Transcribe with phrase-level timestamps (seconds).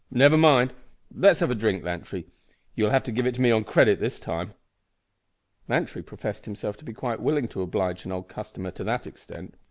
[0.09, 0.73] But never mind.
[1.15, 2.25] Let's have a drink, Lantry;
[2.73, 4.55] you'll have to give it me on credit this time!"
[5.67, 9.53] Lantry professed himself to be quite willing to oblige an old customer to that extent.